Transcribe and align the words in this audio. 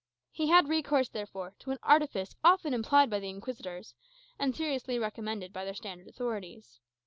He 0.31 0.47
had 0.47 0.67
recourse, 0.67 1.09
therefore, 1.09 1.53
to 1.59 1.69
an 1.69 1.77
artifice 1.83 2.35
often 2.43 2.73
employed 2.73 3.11
by 3.11 3.19
the 3.19 3.29
Inquisitors, 3.29 3.93
and 4.39 4.55
seriously 4.55 4.97
recommended 4.97 5.53
by 5.53 5.63
their 5.63 5.75
standard 5.75 6.07
authorities. 6.07 6.79